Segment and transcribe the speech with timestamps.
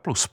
[0.00, 0.28] Plus.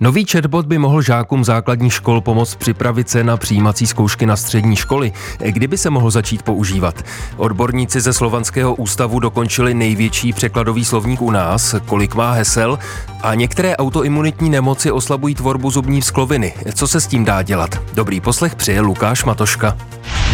[0.00, 4.76] Nový chatbot by mohl žákům základních škol pomoct připravit se na přijímací zkoušky na střední
[4.76, 5.12] školy.
[5.38, 7.02] Kdyby se mohl začít používat?
[7.36, 12.78] Odborníci ze Slovanského ústavu dokončili největší překladový slovník u nás, kolik má hesel,
[13.22, 16.54] a některé autoimunitní nemoci oslabují tvorbu zubní skloviny.
[16.74, 17.80] Co se s tím dá dělat?
[17.94, 19.76] Dobrý poslech přeje Lukáš Matoška.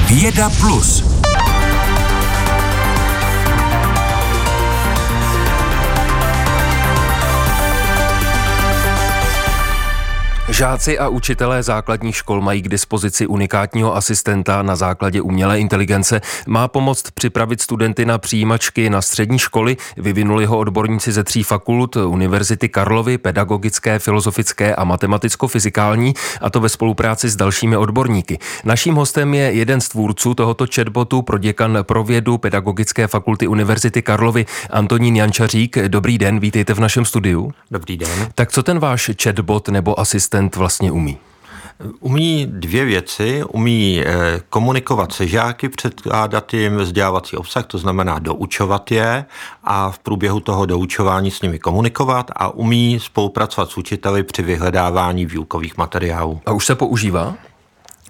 [0.08, 1.21] Věda Plus.
[10.52, 16.20] Žáci a učitelé základních škol mají k dispozici unikátního asistenta na základě umělé inteligence.
[16.46, 19.76] Má pomoct připravit studenty na přijímačky na střední školy.
[19.96, 26.68] Vyvinuli ho odborníci ze tří fakult Univerzity Karlovy, pedagogické, filozofické a matematicko-fyzikální, a to ve
[26.68, 28.38] spolupráci s dalšími odborníky.
[28.64, 34.46] Naším hostem je jeden z tvůrců tohoto chatbotu, proděkan pro vědu Pedagogické fakulty Univerzity Karlovy,
[34.70, 35.78] Antonín Jančařík.
[35.88, 37.52] Dobrý den, vítejte v našem studiu.
[37.70, 38.28] Dobrý den.
[38.34, 41.18] Tak co ten váš chatbot nebo asistent asistent vlastně umí?
[42.00, 43.44] Umí dvě věci.
[43.48, 49.24] Umí eh, komunikovat se žáky, předkládat jim vzdělávací obsah, to znamená doučovat je
[49.64, 55.26] a v průběhu toho doučování s nimi komunikovat a umí spolupracovat s učiteli při vyhledávání
[55.26, 56.40] výukových materiálů.
[56.46, 57.34] A už se používá?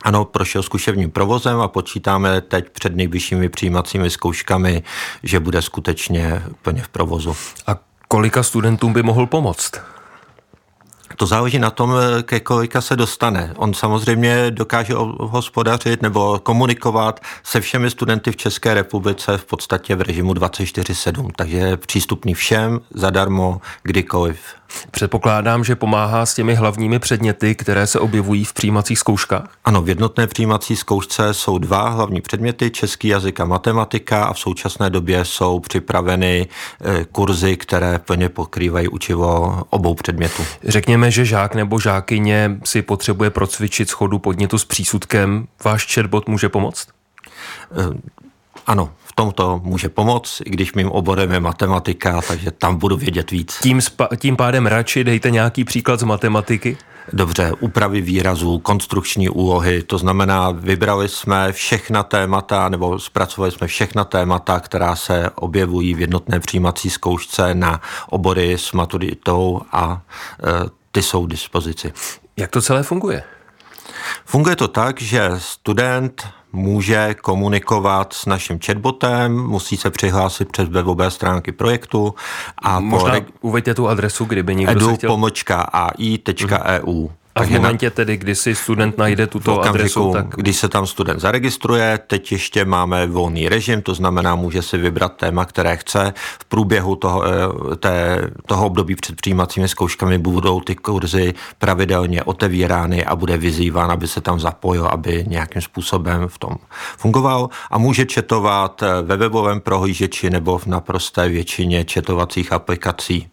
[0.05, 4.83] Ano, prošel zkušebním provozem a počítáme teď před nejvyššími přijímacími zkouškami,
[5.23, 7.37] že bude skutečně plně v provozu.
[7.67, 7.77] A
[8.09, 9.73] kolika studentům by mohl pomoct?
[11.23, 13.53] To záleží na tom, ke kolika se dostane.
[13.57, 20.01] On samozřejmě dokáže hospodařit nebo komunikovat se všemi studenty v České republice v podstatě v
[20.01, 24.41] režimu 24-7, takže je přístupný všem zadarmo, kdykoliv.
[24.91, 29.49] Předpokládám, že pomáhá s těmi hlavními předměty, které se objevují v přijímacích zkouškách?
[29.65, 34.39] Ano, v jednotné přijímací zkoušce jsou dva hlavní předměty, český jazyk a matematika a v
[34.39, 36.49] současné době jsou připraveny
[36.81, 40.43] eh, kurzy, které plně pokrývají učivo obou předmětů.
[40.65, 45.47] Řekněme, že žák nebo žákyně si potřebuje procvičit schodu podnětu s přísudkem.
[45.65, 46.89] Váš chatbot může pomoct?
[48.67, 53.31] Ano, v tomto může pomoct, i když mým oborem je matematika, takže tam budu vědět
[53.31, 53.59] víc.
[53.63, 56.77] Tím, spa- tím pádem radši dejte nějaký příklad z matematiky?
[57.13, 64.05] Dobře, úpravy výrazů, konstrukční úlohy, to znamená, vybrali jsme všechna témata, nebo zpracovali jsme všechna
[64.05, 67.81] témata, která se objevují v jednotné přijímací zkoušce na
[68.11, 70.03] obory s maturitou a
[70.43, 71.93] e, ty jsou k dispozici.
[72.37, 73.23] Jak to celé funguje?
[74.25, 81.11] Funguje to tak, že student může komunikovat s naším chatbotem, musí se přihlásit přes webové
[81.11, 82.15] stránky projektu.
[82.59, 83.27] A Možná po...
[83.41, 85.11] uveďte tu adresu, kdyby někdo edu se chtěl...
[85.73, 87.09] ai.eu.
[87.35, 90.27] A v momentě tedy, kdy si student najde tuto adresu, tak...
[90.37, 95.17] Když se tam student zaregistruje, teď ještě máme volný režim, to znamená, může si vybrat
[95.17, 96.13] téma, které chce.
[96.41, 103.05] V průběhu toho, eh, té, toho období před přijímacími zkouškami budou ty kurzy pravidelně otevírány
[103.05, 106.53] a bude vyzýván, aby se tam zapojil, aby nějakým způsobem v tom
[106.97, 107.49] fungoval.
[107.71, 113.29] A může četovat eh, ve webovém prohlížeči nebo v naprosté většině četovacích aplikací.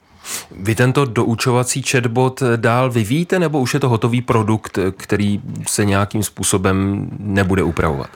[0.51, 6.23] Vy tento doučovací chatbot dál vyvíjíte, nebo už je to hotový produkt, který se nějakým
[6.23, 8.09] způsobem nebude upravovat?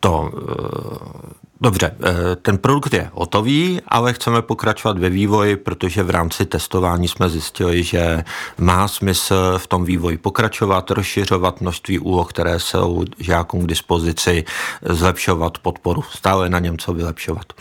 [0.00, 6.10] To eh, Dobře, eh, ten produkt je hotový, ale chceme pokračovat ve vývoji, protože v
[6.10, 8.24] rámci testování jsme zjistili, že
[8.58, 14.44] má smysl v tom vývoji pokračovat, rozšiřovat množství úloh, které jsou žákům k dispozici,
[14.82, 17.52] zlepšovat podporu, stále na něm co vylepšovat.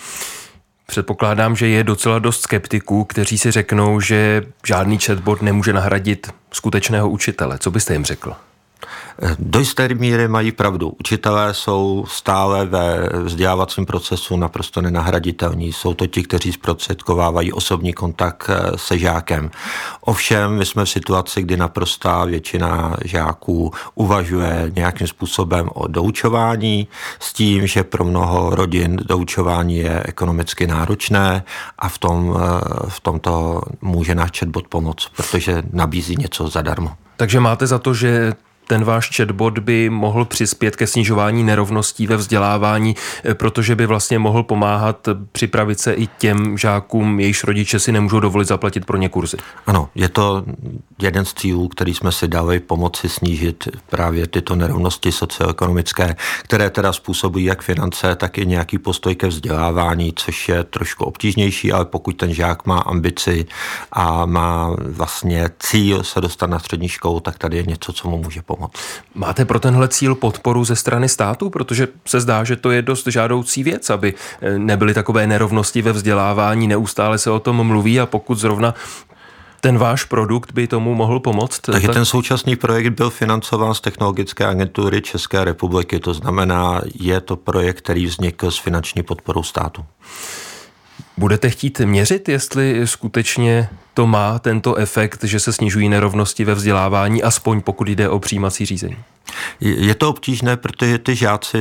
[0.91, 7.09] Předpokládám, že je docela dost skeptiků, kteří si řeknou, že žádný chatbot nemůže nahradit skutečného
[7.09, 7.57] učitele.
[7.57, 8.35] Co byste jim řekl?
[9.39, 10.93] Do jisté míry mají pravdu.
[10.99, 15.73] Učitelé jsou stále ve vzdělávacím procesu naprosto nenahraditelní.
[15.73, 19.51] Jsou to ti, kteří zprostředkovávají osobní kontakt eh, se žákem.
[20.01, 26.87] Ovšem, my jsme v situaci, kdy naprostá většina žáků uvažuje nějakým způsobem o doučování
[27.19, 31.43] s tím, že pro mnoho rodin doučování je ekonomicky náročné
[31.79, 36.91] a v, tom, eh, v tomto může náš chatbot pomoct, protože nabízí něco zadarmo.
[37.17, 38.33] Takže máte za to, že
[38.71, 44.19] ten váš chatbot by mohl přispět ke snižování nerovností ve vzdělávání, eh, protože by vlastně
[44.19, 49.09] mohl pomáhat připravit se i těm žákům, jejichž rodiče si nemůžou dovolit zaplatit pro ně
[49.09, 49.37] kurzy.
[49.67, 50.43] Ano, je to
[51.01, 56.93] jeden z cílů, který jsme si dali pomoci snížit právě tyto nerovnosti socioekonomické, které teda
[56.93, 62.11] způsobují jak finance, tak i nějaký postoj ke vzdělávání, což je trošku obtížnější, ale pokud
[62.11, 63.45] ten žák má ambici
[63.91, 68.17] a má vlastně cíl se dostat na střední školu, tak tady je něco, co mu
[68.17, 68.79] může pomoct pomoct.
[69.15, 71.49] Máte pro tenhle cíl podporu ze strany státu?
[71.49, 75.91] Protože se zdá, že to je dost žádoucí věc, aby eh, nebyly takové nerovnosti ve
[75.91, 78.73] vzdělávání, neustále se o tom mluví a pokud zrovna
[79.61, 81.59] Ten váš produkt by tomu mohl pomoct?
[81.59, 87.35] Takže ten současný projekt byl financován z Technologické agentury České republiky, to znamená, je to
[87.35, 89.85] projekt, který vznikl s finanční podporou státu.
[91.21, 97.23] Budete chtít měřit, jestli skutečně to má tento efekt, že se snižují nerovnosti ve vzdělávání,
[97.23, 98.97] aspoň pokud jde o přijímací řízení?
[99.61, 101.57] Je to obtížné, protože ty žáci,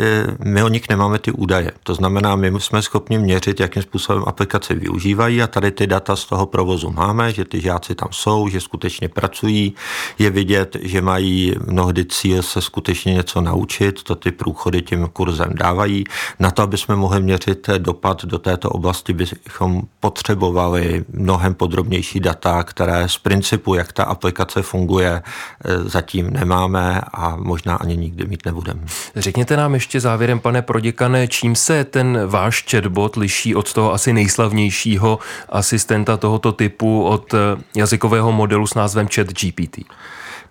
[0.00, 1.72] eh, my o nich nemáme ty údaje.
[1.82, 6.24] To znamená, my jsme schopni měřit, jakým způsobem aplikace využívají a tady ty data z
[6.24, 9.74] toho provozu máme, že ty žáci tam jsou, že skutečně pracují.
[10.18, 15.50] Je vidět, že mají mnohdy cíl se skutečně něco naučit, to ty průchody tím kurzem
[15.54, 16.04] dávají.
[16.38, 22.62] Na to, aby jsme mohli měřit dopad do této oblasti, bychom potřebovali mnohem podrobnější data,
[22.62, 25.22] které z principu, jak ta aplikace funguje,
[25.64, 28.80] eh, zatím nemáme a možná ani nikdy mít nebudeme.
[29.16, 34.12] Řekněte nám ještě závěrem, pane proděkane, čím se ten váš chatbot liší od toho asi
[34.12, 35.18] nejslavnějšího
[35.48, 37.34] asistenta tohoto typu od
[37.76, 39.78] jazykového modelu s názvem ChatGPT?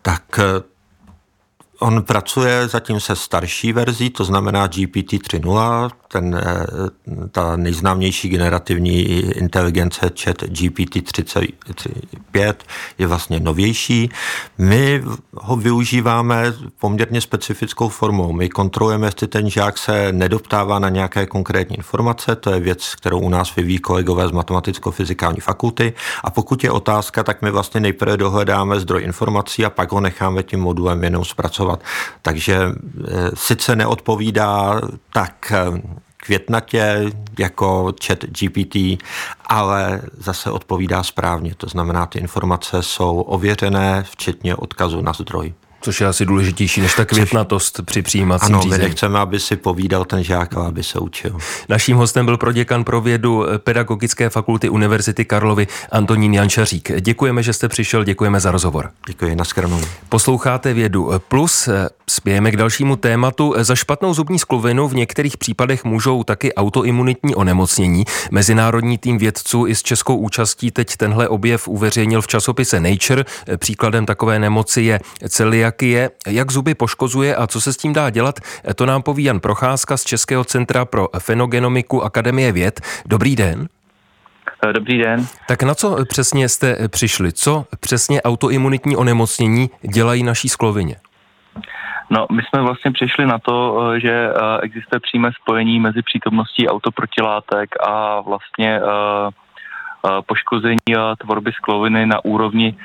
[0.02, 0.40] Tak
[1.80, 6.66] On pracuje zatím se starší verzí, to znamená GPT 3.0, ten, eh,
[7.32, 12.54] ta nejznámější generativní inteligence chat GPT 3.5
[12.98, 14.10] je vlastně novější.
[14.58, 15.04] My
[15.34, 18.34] ho využíváme poměrně specifickou formou.
[18.34, 23.20] My kontrolujeme, jestli ten žák se nedoptává na nějaké konkrétní informace, to je věc, kterou
[23.20, 25.94] u nás vyvíjí kolegové z matematicko-fyzikální fakulty.
[26.24, 30.44] A pokud je otázka, tak my vlastně nejprve dohledáme zdroj informací a pak ho necháme
[30.44, 31.69] tím modulem jenom zpracovat.
[32.22, 34.82] Takže eh, sice neodpovídá
[35.14, 35.82] tak eh,
[36.18, 39.04] květnatě jako chat GPT,
[39.46, 41.56] ale zase odpovídá správně.
[41.56, 45.54] To znamená, ty informace jsou ověřené, včetně odkazu na zdroj.
[45.82, 48.74] Což je asi důležitější než ta květnatost při přijímacím ano, řízení.
[48.74, 51.38] Ano, my nechceme, aby si povídal ten žák, ale aby se učil.
[51.70, 56.92] Naším hostem byl proděkan pro vědu Pedagogické fakulty Univerzity Karlovy Antonín Jančařík.
[57.00, 58.92] Děkujeme, že jste přišel, děkujeme za rozhovor.
[59.08, 59.82] Děkuji, naschranou.
[60.10, 61.70] Posloucháte vědu plus.
[62.10, 63.54] Spějeme k dalšímu tématu.
[63.58, 68.06] Za špatnou zubní sklovinu v některých případech můžou taky autoimunitní onemocnění.
[68.32, 73.26] Mezinárodní tým vědců i s českou účastí teď tenhle objev uveřejnil v časopise Nature.
[73.58, 75.00] Příkladem takové nemoci je
[75.30, 75.69] celiakie.
[76.28, 78.36] Jak zuby poškozuje a co se s tím dá dělat,
[78.76, 82.82] to nám poví Jan Procházka z Českého centra pro fenogenomiku Akademie věd.
[83.06, 83.68] Dobrý den.
[84.74, 85.28] Dobrý den.
[85.48, 87.34] Tak na co přesně jste přišli?
[87.34, 90.96] Co přesně autoimunitní onemocnění dělají naší sklovině?
[92.10, 96.68] No, my jsme vlastně přišli na to, eh, že eh, existuje přímé spojení mezi přítomností
[96.68, 99.30] autoprotilátek a vlastně eh,
[100.26, 100.78] poškození
[101.18, 102.78] tvorby skloviny na úrovni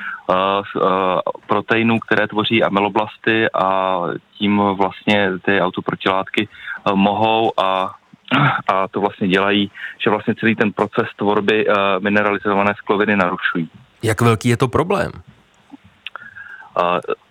[1.46, 4.00] proteinů, které tvoří amyloblasty a
[4.38, 6.48] tím vlastně ty autoprotilátky
[6.94, 7.94] mohou a
[8.68, 9.70] a to vlastně dělají,
[10.04, 11.66] že vlastně celý ten proces tvorby
[11.98, 13.68] mineralizované skloviny narušují.
[14.02, 15.10] Jak velký je to problém?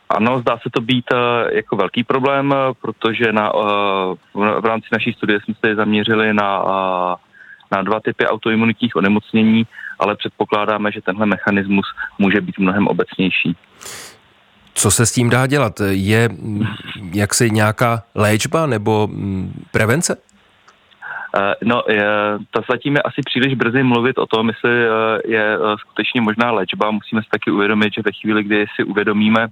[0.10, 1.06] Ano, zdá se to být
[1.52, 3.52] jako velký problém, protože na,
[4.34, 6.64] v rámci naší studie jsme se zaměřili na,
[7.76, 9.64] na dva typy autoimunitních onemocnění,
[10.00, 11.86] ale předpokládáme, že tenhle mechanismus
[12.20, 13.56] může být mnohem obecnější.
[14.74, 15.82] Co se s tím dá dělat?
[15.90, 16.66] Je mm,
[17.14, 20.18] jaksi nějaká léčba nebo mm, prevence?
[21.64, 22.06] No, je,
[22.52, 24.72] to zatím je asi příliš brzy mluvit o tom, jestli
[25.26, 26.92] je skutečně možná léčba.
[26.92, 29.48] Musíme si taky uvědomit, že ve chvíli, kdy si uvědomíme,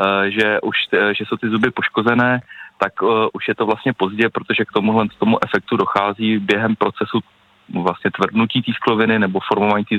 [0.00, 2.40] Eh, že už eh, že jsou ty zuby poškozené,
[2.78, 2.92] tak
[3.32, 7.20] už je to vlastně pozdě, protože k tomuhle k tomu efektu dochází během procesu
[7.68, 9.98] vlastně tvrdnutí té skloviny nebo formování té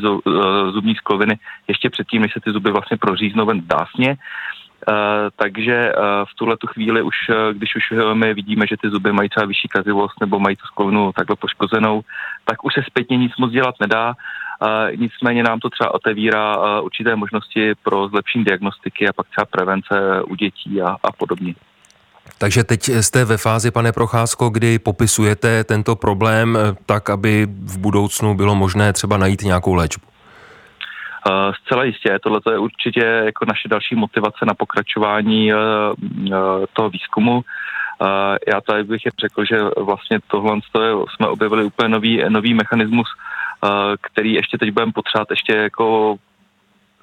[0.71, 4.17] zubní skloviny ještě předtím, než se ty zuby vlastně proříznou ven dásně.
[4.87, 4.95] Uh,
[5.35, 9.11] takže uh, v tuhle tu chvíli už, uh, když už my vidíme, že ty zuby
[9.13, 12.01] mají třeba vyšší kazivost nebo mají tu sklovinu takhle poškozenou,
[12.45, 14.13] tak už se zpětně nic moc dělat nedá
[14.95, 20.35] nicméně nám to třeba otevírá určité možnosti pro zlepšení diagnostiky a pak třeba prevence u
[20.35, 21.53] dětí a, a podobně.
[22.43, 27.77] Takže teď jste ve fázi, pane Procházko, kdy popisujete tento problém eh, tak, aby v
[27.77, 30.05] budoucnu bylo možné třeba najít nějakou léčbu.
[30.07, 36.35] Uh, zcela jistě, tohle je určitě jako naše další motivace na pokračování uh, uh,
[36.73, 37.41] toho výzkumu.
[38.53, 40.59] Já tady bych řekl, že vlastně tohle
[41.15, 43.07] jsme objevili úplně nový, nový mechanismus
[44.01, 46.15] který ještě teď budeme potřebovat ještě jako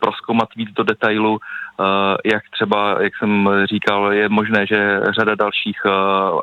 [0.00, 1.84] proskoumat víc do detailu, eh,
[2.24, 5.90] jak třeba, jak jsem říkal, je možné, že řada dalších eh,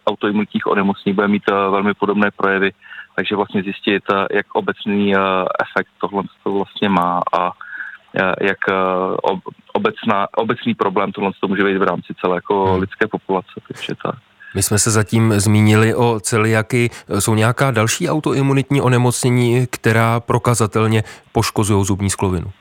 [0.08, 2.72] autoimunitních onemocnění bude mít velmi podobné projevy,
[3.16, 5.14] takže vlastně zjistit, jak obecný
[5.62, 7.52] efekt tohle vlastně má a
[8.42, 8.58] jak
[9.74, 12.80] obecná, obecný problém tohle může být v rámci celé jako hmm.
[12.80, 13.54] lidské populace.
[13.68, 14.16] Takže tak.
[14.56, 16.90] My jsme se zatím zmínili o celiaky.
[17.20, 22.52] Jsou nějaká další autoimunitní onemocnění, která prokazatelně poškozují zubní sklovinu?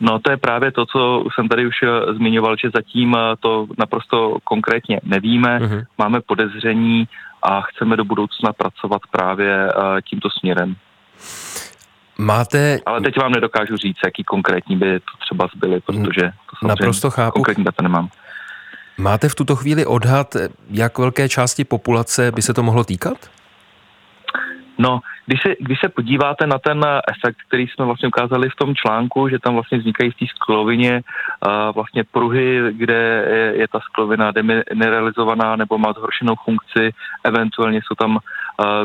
[0.00, 3.66] No to je právě to, co jsem tady už eh, zmiňoval, že zatím eh, to
[3.78, 5.84] naprosto konkrétně nevíme, uh-huh.
[5.98, 7.08] máme podezření
[7.42, 10.76] a chceme do budoucna pracovat právě eh, tímto směrem.
[12.18, 12.78] Máte...
[12.86, 17.32] Ale teď vám nedokážu říct, jaký konkrétní by to třeba zbyly, protože to Naprosto chápu.
[17.32, 18.08] konkrétní data nemám.
[18.98, 20.36] Máte v tuto chvíli odhad,
[20.70, 23.30] jak velké části populace by se to mohlo týkat?
[24.80, 28.74] No, když se, když se podíváte na ten efekt, který jsme vlastně ukázali v tom
[28.74, 33.80] článku, že tam vlastně vznikají v té sklovině uh, vlastně pruhy, kde je, je ta
[33.80, 36.90] sklovina demineralizovaná nebo má zhoršenou funkci,
[37.24, 38.20] eventuálně jsou tam uh,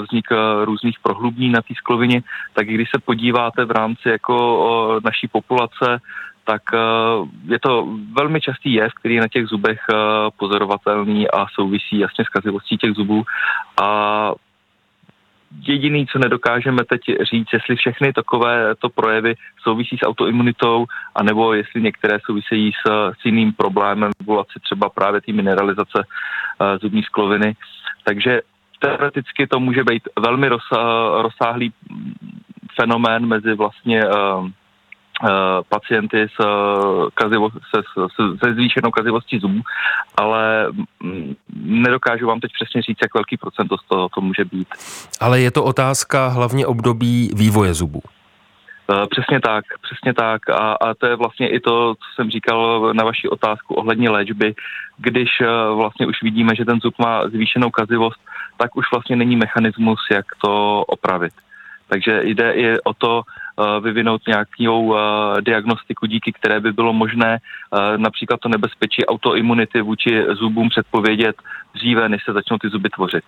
[0.03, 0.27] vznik
[0.63, 2.21] různých prohlubní na té sklovině,
[2.53, 5.99] tak když se podíváte v rámci jako uh, naší populace,
[6.47, 6.61] tak
[7.47, 9.79] je to velmi častý jev, který je na těch zubech
[10.37, 13.23] pozorovatelný a souvisí jasně s kazivostí těch zubů.
[13.81, 14.31] A
[15.67, 20.85] jediný, co nedokážeme teď říct, jestli všechny takové to projevy souvisí s autoimunitou,
[21.15, 27.03] anebo jestli některé souvisejí s, s jiným problémem, regulaci třeba právě té mineralizace uh, zubní
[27.03, 27.55] skloviny.
[28.03, 28.41] Takže
[28.79, 30.49] teoreticky to může být velmi
[31.21, 31.73] rozsáhlý
[32.75, 34.49] fenomén mezi vlastně uh,
[35.69, 39.61] pacienty s, eh, kazivo, se, se, se zvýšenou kazivostí zubů,
[40.15, 40.67] ale
[40.99, 44.67] mm, nedokážu vám teď přesně říct, jak velký procento z toho to může být.
[45.19, 48.01] Ale je to otázka hlavně období vývoje zubů.
[48.91, 50.49] Eh, přesně tak, přesně tak.
[50.49, 54.55] A, a to je vlastně i to, co jsem říkal na vaši otázku ohledně léčby.
[54.97, 55.29] Když
[55.73, 58.19] vlastně už vidíme, že ten zub má zvýšenou kazivost,
[58.57, 61.33] tak už vlastně není mechanismus, jak to opravit.
[61.87, 63.21] Takže jde i o to
[63.81, 64.97] vyvinout nějakou uh,
[65.41, 71.35] diagnostiku, díky které by bylo možné uh, například to nebezpečí autoimunity vůči zubům předpovědět
[71.75, 73.23] dříve, než se začnou ty zuby tvořit.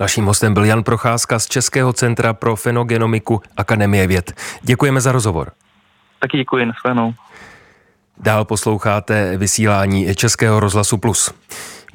[0.00, 4.32] Naším hostem byl Jan Procházka z Českého centra pro fenogenomiku Akademie věd.
[4.62, 5.52] Děkujeme za rozhovor.
[6.18, 7.14] Taky děkuji, nashledanou.
[8.20, 11.34] Dál posloucháte vysílání Českého rozhlasu Plus.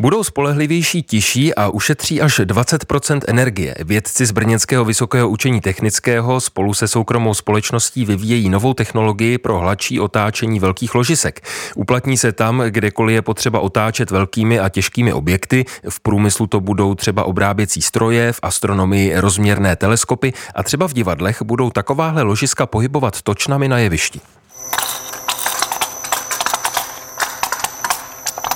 [0.02, 3.76] Budou spolehlivější, tiší a ušetří až 20% energie.
[3.86, 10.00] Vědci z Brněnského vysokého učení technického spolu se soukromou společností vyvíjejí novou technologii pro hladší
[10.00, 11.48] otáčení velkých ložisek.
[11.76, 15.66] Uplatní se tam, kdekoliv je potřeba otáčet velkými a těžkými objekty.
[15.90, 21.42] V průmyslu to budou třeba obráběcí stroje, v astronomii rozměrné teleskopy a třeba v divadlech
[21.42, 24.22] budou takováhle ložiska pohybovat točnami na jevišti.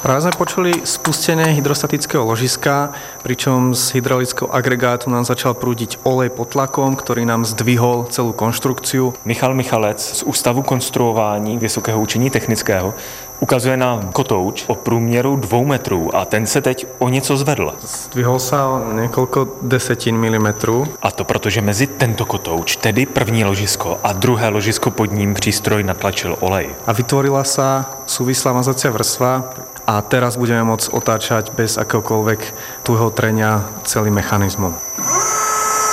[0.03, 2.91] Práve sme počuli spustenie hydrostatického ložiska,
[3.23, 9.15] pričom z hydraulického agregátu nám začal prúdiť olej pod tlakom, ktorý nám zdvihol celú konštrukciu.
[9.23, 12.91] Michal Michalec z Ústavu konstruování Vysokého učení technického
[13.39, 17.73] ukazuje na kotouč o průměru dvou metrů a ten se teď o něco zvedl.
[17.81, 20.87] Zdvihol se o několik desetin milimetrů.
[21.01, 25.83] A to protože mezi tento kotouč, tedy první ložisko a druhé ložisko pod ním přístroj
[25.83, 26.69] natlačil olej.
[26.87, 29.53] A vytvorila se súvislá mazacia vrstva,
[29.87, 32.41] a teraz budeme môcť otáčať bez akéhokoľvek
[32.87, 34.73] tuhého trenia celým mechanismem.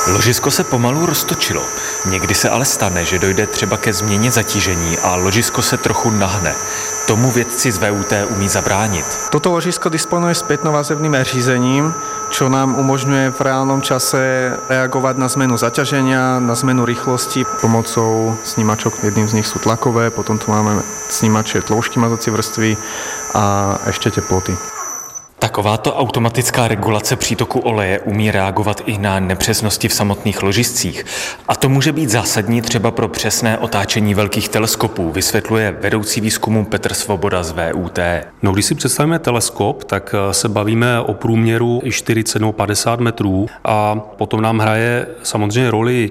[0.09, 1.63] Ložisko se pomalu roztočilo.
[2.07, 6.55] Někdy se ale stane, že dojde třeba ke změně zatížení a ložisko se trochu nahne.
[7.07, 9.05] Tomu vědci z VUT umí zabránit.
[9.31, 11.95] Toto ložisko disponuje zpětnovazebným řízením,
[12.31, 19.05] čo nám umožňuje v reálnom čase reagovat na zmenu zaťaženia, na zmenu rýchlosti pomocou snímačok.
[19.05, 22.77] Jedným z nich sú tlakové, potom tu máme snímače tloušťky mazací vrstvy
[23.35, 24.53] a ještě teploty.
[25.41, 31.05] Takováto automatická regulace přítoku oleje umí reagovat i na nepřesnosti v samotných ložiscích.
[31.49, 36.95] A to může být zásadní třeba pro přesné otáčení velkých teleskopů, vysvětluje vedoucí výzkumu Petr
[36.95, 37.99] Svoboda z VUT.
[38.43, 43.01] No, když si představíme teleskop, tak eh, se bavíme o průměru i 40 nebo 50
[43.01, 46.11] metrů a potom nám hraje samozřejmě roli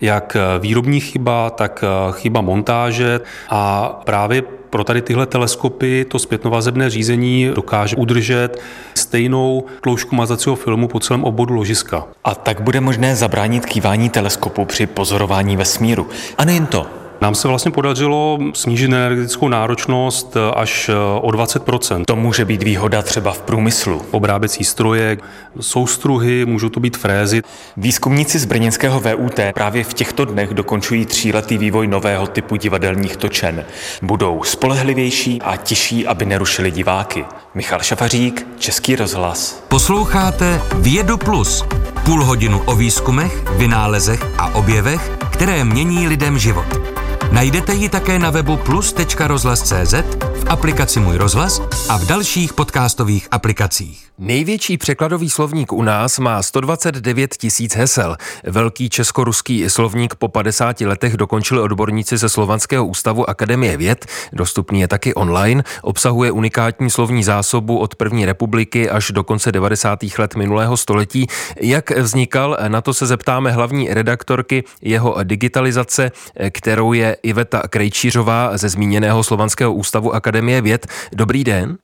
[0.00, 3.20] jak výrobní chyba, tak eh, chyba montáže
[3.50, 8.60] a právě pro tady tyhle teleskopy to zpětnovazebné řízení dokáže udržet
[8.94, 12.04] stejnou tloušku mazacího filmu po celém obodu ložiska.
[12.24, 16.06] A tak bude možné zabránit kývání teleskopu při pozorování vesmíru.
[16.38, 16.86] A nejen to,
[17.20, 22.62] nám se vlastně podařilo snížit energetickou náročnost eh, až eh, o 20% To může být
[22.62, 24.02] výhoda třeba v průmyslu.
[24.10, 25.16] Obráběcí stroje,
[25.60, 27.42] soustruhy, můžou to být frézy.
[27.76, 33.64] Výzkumníci z brněnského VUT právě v těchto dnech dokončují tříletý vývoj nového typu divadelních točen.
[34.02, 37.24] Budou spolehlivější a těžší, aby nerušili diváky.
[37.54, 39.64] Michal Šafařík, Český rozhlas.
[39.68, 41.64] Posloucháte Vědu Plus.
[42.04, 46.97] Půl hodinu o výzkumech, vynálezech a objevech, které mění lidem život.
[47.32, 49.94] Najdete ji také na webu plus.rozhlas.cz,
[50.38, 54.08] v aplikaci Můj rozhlas a v dalších podcastových aplikacích.
[54.18, 58.16] Největší překladový slovník u nás má 129 tisíc hesel.
[58.44, 64.06] Velký česko-ruský slovník po 50 letech dokončili odborníci ze Slovanského ústavu Akademie věd.
[64.32, 65.62] Dostupný je taky online.
[65.82, 69.98] Obsahuje unikátní slovní zásobu od první republiky až do konce 90.
[70.18, 71.26] let minulého století.
[71.60, 76.10] Jak vznikal, na to se zeptáme hlavní redaktorky jeho digitalizace,
[76.50, 80.27] kterou je Iveta Krejčířová ze zmíněného Slovanského ústavu Akademie
[80.62, 80.86] věd.
[81.12, 81.76] Dobrý den.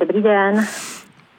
[0.00, 0.64] Dobrý den.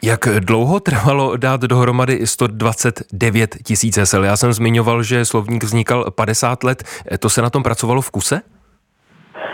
[0.03, 4.23] Jak dlouho trvalo dát dohromady 129 tisíc hesel?
[4.23, 6.83] Já jsem zmiňoval, že slovník vznikal 50 let.
[7.19, 8.41] To se na tom pracovalo v kuse?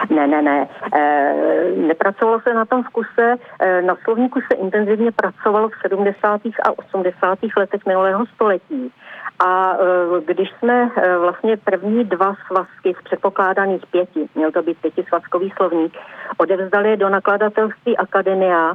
[0.09, 0.67] Ne, ne, ne.
[0.93, 1.01] E,
[1.87, 3.35] nepracovalo se na tom v kuse.
[3.59, 6.41] E, na slovníku se intenzivně pracovalo v 70.
[6.65, 7.39] a 80.
[7.57, 8.91] letech minulého století.
[9.39, 9.77] A e,
[10.25, 15.97] když jsme e, vlastně první dva svazky z předpokládaných pěti, měl to být pětisvazkový slovník,
[16.37, 18.73] odevzdali do nakladatelství Akademia,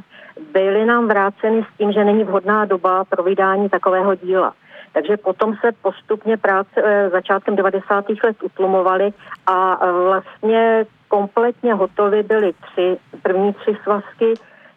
[0.53, 4.53] byly nám vráceny s tím, že není vhodná doba pro vydání takového díla.
[4.93, 8.05] Takže potom se postupně práce e, začátkem 90.
[8.23, 9.13] let utlumovaly
[9.47, 14.33] a vlastně kompletně hotovy byly tři, první tři svazky,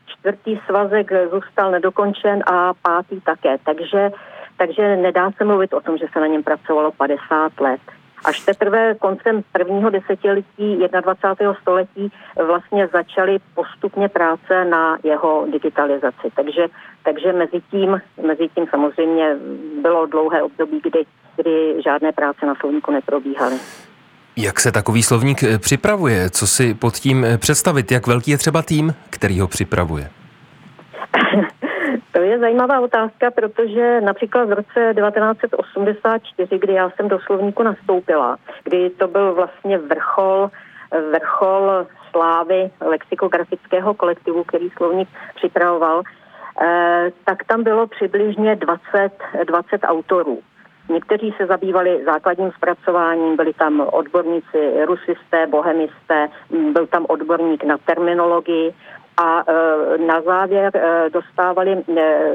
[0.07, 3.57] čtvrtý svazek zůstal nedokončen a pátý také.
[3.65, 4.11] Takže
[4.57, 7.81] takže nedá se mluvit o tom, že se na něm pracovalo 50 let.
[8.25, 11.55] Až teprve koncem prvního desetiletí 21.
[11.63, 12.13] století
[12.47, 16.29] vlastně začaly postupně práce na jeho digitalizaci.
[16.37, 16.67] Takže,
[17.05, 19.37] takže mezi, tím, mezi tím samozřejmě
[19.83, 21.05] bylo dlouhé období, kdy,
[21.37, 23.57] kdy žádné práce na slovníku neprobíhaly.
[24.37, 26.31] Jak se takový slovník připravuje?
[26.31, 27.93] Co si pod tím představit?
[27.93, 30.11] Jak velký je třeba tým, který ho připravuje?
[32.27, 38.91] Je zajímavá otázka, protože například v roce 1984, kdy já jsem do slovníku nastoupila, kdy
[38.91, 40.51] to byl vlastně vrchol,
[41.13, 46.03] vrchol slávy lexikografického kolektivu, který slovník připravoval,
[46.63, 49.13] eh, tak tam bylo přibližně 20,
[49.45, 50.43] 20 autorů.
[50.89, 56.29] Někteří se zabývali základním zpracováním, byli tam odborníci rusisté, bohemisté,
[56.73, 58.75] byl tam odborník na terminologii
[59.17, 62.33] a e, na závěr e, dostávali, e,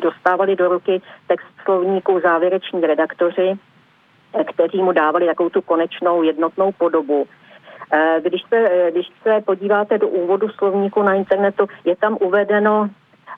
[0.00, 3.54] dostávali do ruky text slovníků závěreční redaktoři,
[4.52, 7.26] kteří mu dávali takovou tu konečnou jednotnou podobu.
[8.22, 12.90] Když se, když se podíváte do úvodu slovníku na internetu, je tam uvedeno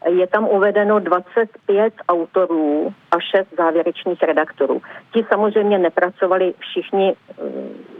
[0.09, 4.83] je tam uvedeno 25 autorů a 6 závěrečných redaktorů.
[5.13, 7.15] Ti samozřejmě nepracovali všichni,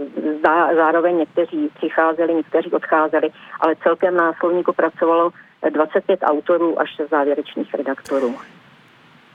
[0.03, 5.31] eh, zároveň někteří přicházeli, někteří odcházeli, ale celkem na slovníku pracovalo
[5.71, 8.35] 25 autorů a 6 závěrečných redaktorů.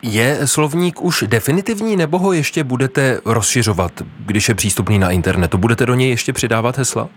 [0.01, 3.91] Je slovník už definitivní, nebo ho ještě budete rozšiřovat,
[4.25, 5.57] když je přístupný na internetu?
[5.57, 7.09] Budete do něj ještě přidávat hesla?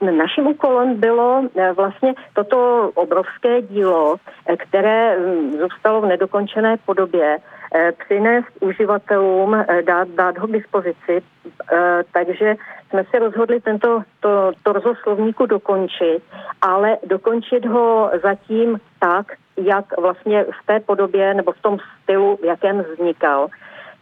[0.00, 7.38] Naším úkolem bylo eh, vlastně toto obrovské dílo, eh, které hm, zůstalo v nedokončené podobě,
[7.38, 7.40] eh,
[8.04, 11.22] přinést uživatelům, dát, dát ho k dispozici.
[12.12, 12.54] Takže
[12.88, 16.22] jsme se rozhodli tento to, torzo slovníku dokončit,
[16.62, 22.44] ale dokončit ho zatím tak, jak vlastně v té podobě nebo v tom stylu, v
[22.44, 23.48] jakém vznikal.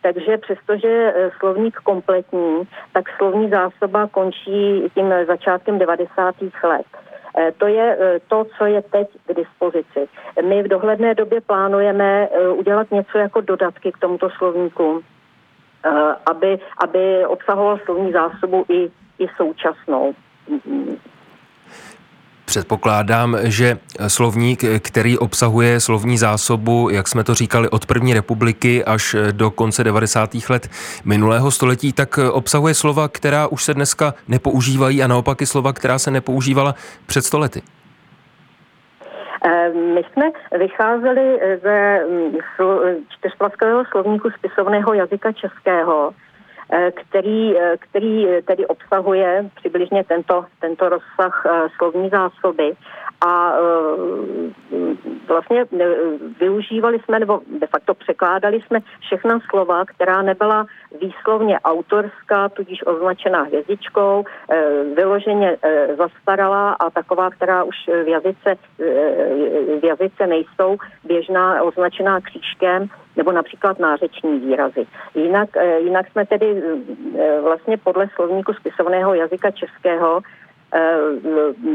[0.03, 6.35] Takže přestože eh, slovník kompletní, tak slovní zásoba končí tím začátkem 90.
[6.65, 6.87] let.
[7.38, 10.09] Eh, to je eh, to, co je teď k dispozici.
[10.45, 15.03] My v dohledné době plánujeme udělat něco jako dodatky k tomuto slovníku,
[16.27, 20.14] aby, aby obsahoval slovní zásobu i, i současnou.
[22.53, 29.17] Předpokládám, že slovník, který obsahuje slovní zásobu, jak jsme to říkali, od první republiky až
[29.33, 30.31] do konce 90.
[30.51, 30.69] let
[31.05, 35.99] minulého století, tak obsahuje slova, která už se dneska nepoužívají a naopak i slova, která
[35.99, 36.75] se nepoužívala
[37.07, 37.62] před stolety.
[39.45, 40.25] Eh, my jsme
[40.59, 42.33] vycházeli ze mm,
[43.09, 46.12] čtyřplaskového slovníku spisovného jazyka českého,
[46.95, 52.73] který, eh, který tedy obsahuje přibližně tento, tento rozsah eh, slovní zásoby
[53.27, 53.53] a
[55.29, 55.65] vlastně
[56.41, 60.67] využívali jsme, nebo de facto překládali jsme všechna slova, která nebyla
[61.01, 64.25] výslovně autorská, tudíž označená hvězdičkou,
[64.97, 65.57] vyloženě
[65.99, 68.55] zastaralá a taková, která už v jazyce,
[69.81, 74.87] v jazyce nejsou, běžná označená křížkem, nebo například nářeční výrazy.
[75.15, 76.63] Jinak, eh, jinak jsme tedy
[77.19, 80.42] eh, vlastně podle slovníku spisovného jazyka českého eh,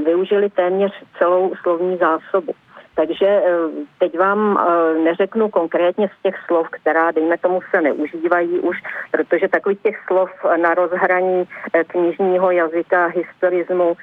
[0.05, 2.53] využili téměř celou slovní zásobu.
[2.97, 3.43] Takže eh,
[3.99, 8.77] teď vám eh, neřeknu konkrétně z těch slov, která, dejme tomu, se neužívají už,
[9.11, 10.29] protože takových těch slov
[10.61, 13.97] na rozhraní eh, knižního jazyka, historismu,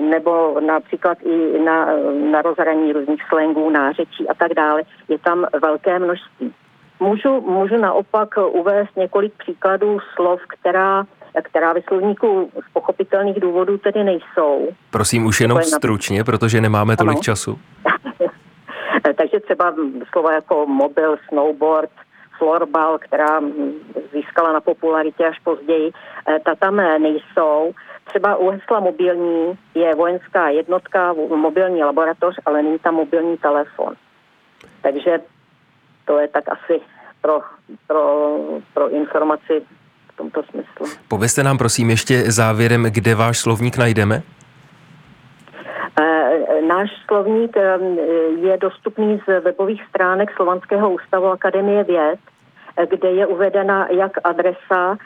[0.00, 1.86] nebo například i na,
[2.30, 6.54] na rozhraní různých slangů, nářečí a tak dále, je tam velké množství.
[7.00, 11.04] Můžu, můžu naopak uvést několik příkladů slov, která
[11.42, 14.68] která ve slovníku z pochopitelných důvodů tedy nejsou.
[14.90, 17.22] Prosím, už jenom stručně, protože nemáme tolik ano.
[17.22, 17.58] času.
[19.16, 19.74] Takže třeba
[20.12, 21.90] slova jako mobil, snowboard,
[22.38, 23.40] florbal, která
[24.12, 25.92] získala na popularitě až později,
[26.28, 27.72] eh, ta tam nejsou.
[28.04, 33.94] Třeba u hesla mobilní je vojenská jednotka, mobilní laboratoř, ale není tam mobilní telefon.
[34.82, 35.20] Takže
[36.04, 36.80] to je tak asi
[37.20, 37.40] pro,
[37.86, 38.36] pro,
[38.74, 39.62] pro informaci
[40.20, 40.86] tomto smyslu.
[41.08, 44.22] Povězte nám prosím ještě závěrem, kde váš slovník najdeme?
[46.00, 47.78] Eh, náš slovník eh,
[48.40, 52.18] je dostupný z webových stránek Slovanského ústavu Akademie věd,
[52.76, 54.96] eh, kde je uvedena jak adresa,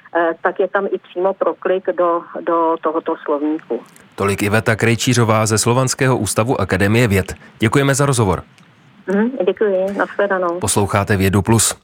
[0.43, 3.81] tak je tam i přímo proklik do, do tohoto slovníku.
[4.15, 7.35] Tolik Iveta Krejčířová ze Slovanského ústavu Akademie věd.
[7.59, 8.43] Děkujeme za rozhovor.
[9.13, 9.87] Mm, děkuji.
[10.61, 11.75] Posloucháte Vědu Plus.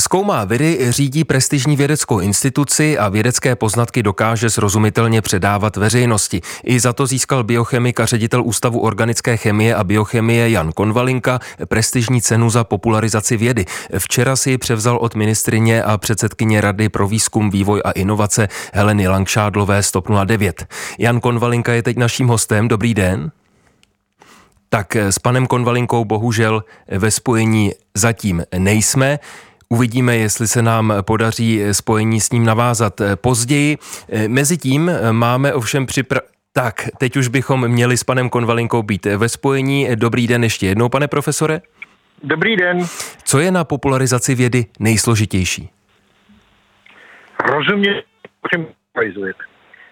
[0.00, 6.40] Zkoumá vědy, řídí prestižní vědeckou instituci a vědecké poznatky dokáže srozumitelně předávat veřejnosti.
[6.64, 11.38] I za to získal biochemik a ředitel Ústavu organické chemie a biochemie Jan Konvalinka
[11.68, 13.64] prestižní cenu za popularizaci vědy.
[13.98, 19.08] Včera si ji převzal od ministrině a předsedkyně Rady pro výzkum, vývoj a inovace Heleny
[19.08, 20.66] Langšádlové Stop 09.
[20.98, 22.68] Jan Konvalinka je teď naším hostem.
[22.68, 23.30] Dobrý den.
[24.72, 29.18] Tak s panem Konvalinkou bohužel ve spojení zatím nejsme.
[29.68, 33.78] Uvidíme, jestli se nám podaří spojení s ním navázat později.
[34.26, 36.20] Mezitím máme ovšem připra...
[36.52, 39.88] Tak, teď už bychom měli s panem Konvalinkou být ve spojení.
[39.94, 41.60] Dobrý den ještě jednou, pane profesore.
[42.22, 42.86] Dobrý den.
[43.24, 45.70] Co je na popularizaci vědy nejsložitější?
[47.44, 48.04] Rozumět,
[48.50, 48.66] čem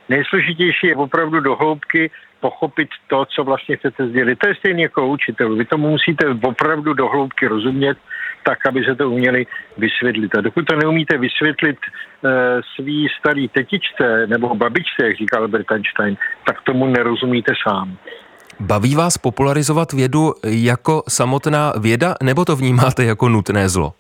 [0.09, 2.11] Nejsložitější je opravdu do hloubky
[2.41, 4.39] pochopit to, co vlastně chcete sdělit.
[4.39, 5.57] To je stejně jako učitel.
[5.57, 7.99] Vy tomu musíte opravdu do hloubky rozumět,
[8.45, 9.47] tak, aby se to uměli
[9.79, 10.35] vysvětlit.
[10.35, 12.29] A dokud to neumíte vysvětlit e,
[12.75, 17.97] svý starý tetičce nebo babičce, jak říkal Albert Einstein, tak tomu nerozumíte sám.
[18.61, 23.93] Baví vás popularizovat vědu jako samotná věda, nebo to vnímáte jako nutné zlo?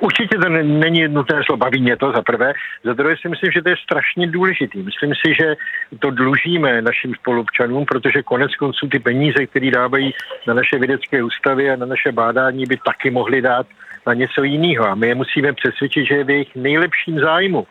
[0.00, 2.52] Určitě to není nutné slovo, baví mě to za prvé.
[2.84, 4.82] Za druhé si myslím, že to je strašně důležitý.
[4.82, 5.54] Myslím si, že
[5.98, 10.14] to dlužíme našim spolupčanům, protože konec konců ty peníze, které dávají
[10.46, 13.66] na naše vědecké ústavy a na naše bádání, by taky mohli dát
[14.06, 14.86] na něco jiného.
[14.86, 17.66] A my je musíme přesvědčit, že je v jejich nejlepším zájmu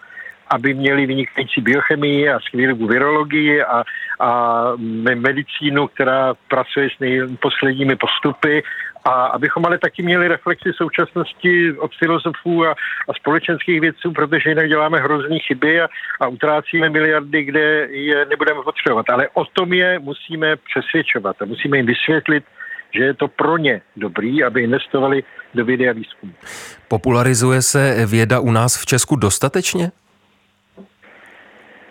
[0.48, 3.84] aby měli vynikající biochemii a skvělou virologii a,
[4.20, 4.72] a
[5.16, 8.64] medicínu, která pracuje s nejposledními postupy
[9.06, 12.72] a abychom ale taky měli reflexi současnosti od filozofů a,
[13.10, 15.88] a společenských vědců, protože jinak děláme hrozný chyby a,
[16.20, 19.10] a utrácíme miliardy, kde je nebudeme potřebovat.
[19.10, 22.44] Ale o tom je musíme přesvědčovat a musíme jim vysvětlit,
[22.96, 26.34] že je to pro ně dobrý, aby investovali do vědy a výzkumu.
[26.88, 29.92] Popularizuje se věda u nás v Česku dostatečně?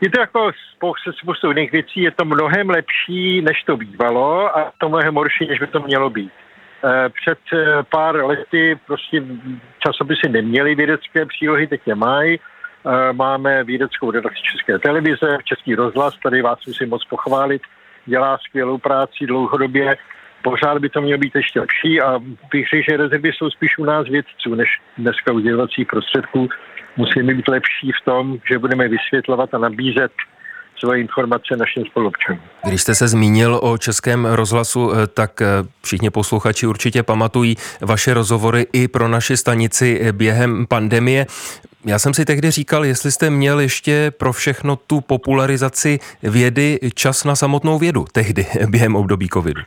[0.02, 4.72] Je to jako spoustu, spoustu jiných věcí, je to mnohem lepší, než to bývalo a
[4.78, 6.32] to mnohem horší, než by to mělo být.
[6.84, 9.22] Eh, před eh, pár lety prostě
[9.78, 12.40] časopisy neměly vědecké přílohy, teď je mají.
[12.40, 17.62] Eh, máme vědeckou redakci České televize, Český rozhlas, tady vás musím moc pochválit,
[18.06, 19.96] dělá skvělou práci dlouhodobě.
[20.42, 22.18] Pořád by to mělo být ještě lepší a
[22.52, 25.40] bych řekl, že rezervy jsou spíš u nás vědců, než dneska u
[25.90, 26.48] prostředků.
[26.96, 30.12] Musíme být lepší v tom, že budeme vysvětlovat a nabízet
[30.82, 32.40] svoje informace našim spolupčanům.
[32.66, 35.46] Když jste se zmínil o českém rozhlasu, eh, tak eh,
[35.82, 41.26] všichni posluchači určitě pamatují vaše rozhovory i pro naši stanici eh, během pandemie.
[41.84, 47.24] Já jsem si tehdy říkal, jestli jste měl ještě pro všechno tu popularizaci vědy čas
[47.24, 49.62] na samotnou vědu tehdy během období covidu.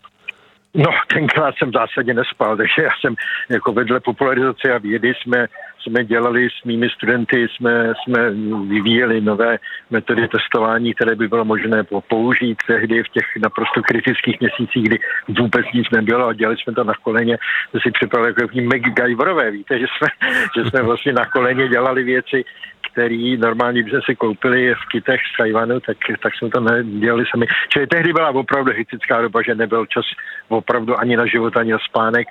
[0.76, 3.16] No, tenkrát jsem v zásadě nespal, takže já jsem
[3.50, 5.48] jako vedle popularizace a vědy jsme
[5.88, 8.32] jsme dělali s mými studenty, jsme, jsme
[8.68, 9.58] vyvíjeli nové
[9.90, 15.00] metody testování, které by bylo možné použít tehdy v těch naprosto kritických měsících, kdy
[15.40, 17.38] vůbec nic nebylo a dělali jsme to na koleně.
[17.72, 20.08] To si připadalo jako MacGyverové, víte, že jsme,
[20.58, 22.46] že jsme vlastně na koleně dělali věci,
[22.96, 27.46] který normálně by si koupili v kitech z Tajvanu, tak, tak jsme to nedělali sami.
[27.70, 30.06] Čili tehdy byla opravdu hecická doba, že nebyl čas
[30.48, 32.28] opravdu ani na život, ani na spánek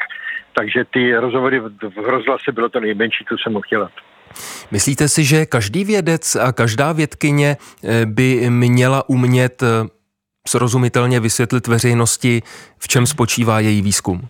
[0.59, 3.93] takže ty rozhovory v rozhlase bylo to nejmenší, co jsem mohl dělat.
[4.71, 9.67] Myslíte si, že každý vědec a každá vědkyně eh, by měla umět eh,
[10.49, 12.43] srozumitelně vysvětlit veřejnosti,
[12.79, 14.29] v čem spočívá její výzkum?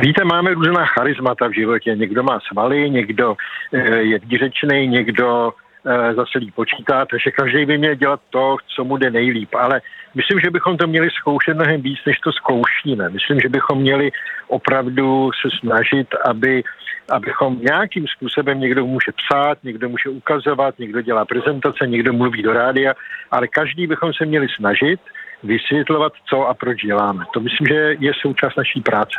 [0.00, 1.96] Víte, máme různá charizmata v životě.
[1.96, 3.36] Někdo má svaly, někdo
[3.72, 5.52] eh, je výřečný, někdo
[5.86, 9.54] eh, zase líp počítá, takže každý by měl dělat to, co mu jde nejlíp.
[9.54, 9.80] Ale
[10.14, 13.08] myslím, že bychom to měli zkoušet mnohem víc, než to zkoušíme.
[13.08, 14.10] Myslím, že bychom měli
[14.48, 16.62] opravdu se snažit, aby
[17.10, 22.52] abychom nějakým způsobem někdo může psát, někdo může ukazovat, někdo dělá prezentace, někdo mluví do
[22.52, 22.94] rádia,
[23.30, 25.00] ale každý bychom se měli snažit
[25.42, 27.24] vysvětlovat, co a proč děláme.
[27.34, 29.18] To myslím, že je součást naší práce.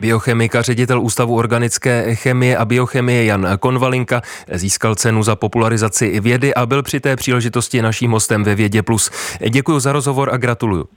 [0.00, 6.66] Biochemika, ředitel Ústavu organické chemie a biochemie Jan Konvalinka získal cenu za popularizaci vědy a
[6.66, 9.10] byl při té příležitosti naším hostem ve Vědě Plus.
[9.50, 10.88] Děkuji za rozhovor a gratuluju.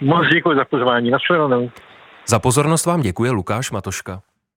[0.00, 1.10] Moc děkuji za pozvání.
[1.10, 1.70] Nasledanou.
[2.26, 4.20] Za pozornost vám děkuje Lukáš Matoška.